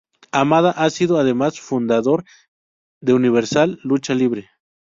Hamada 0.31 0.71
ha 0.71 0.89
sido 0.89 1.19
además 1.19 1.59
fundador 1.59 2.25
de 3.01 3.13
Universal 3.13 3.79
Lucha 3.83 4.15
Libre. 4.15 4.49